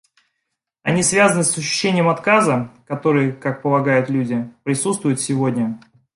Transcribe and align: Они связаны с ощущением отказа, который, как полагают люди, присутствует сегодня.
Они 0.81 1.03
связаны 1.03 1.43
с 1.43 1.55
ощущением 1.55 2.09
отказа, 2.09 2.71
который, 2.87 3.31
как 3.33 3.61
полагают 3.61 4.09
люди, 4.09 4.49
присутствует 4.63 5.19
сегодня. 5.21 5.79